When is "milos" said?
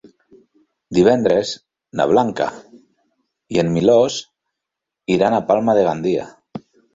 3.77-4.17